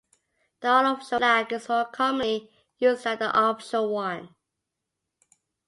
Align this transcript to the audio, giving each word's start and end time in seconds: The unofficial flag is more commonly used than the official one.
The 0.61 0.67
unofficial 0.67 1.19
flag 1.19 1.53
is 1.53 1.69
more 1.69 1.85
commonly 1.85 2.49
used 2.79 3.03
than 3.03 3.19
the 3.19 3.39
official 3.39 3.91
one. 3.93 4.33